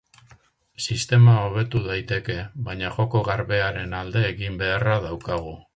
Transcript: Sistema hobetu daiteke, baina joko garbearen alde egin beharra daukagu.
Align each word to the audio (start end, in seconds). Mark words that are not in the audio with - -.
Sistema 0.85 1.35
hobetu 1.41 1.81
daiteke, 1.89 2.39
baina 2.69 2.91
joko 2.97 3.25
garbearen 3.31 3.97
alde 4.03 4.29
egin 4.33 4.63
beharra 4.65 5.03
daukagu. 5.11 5.59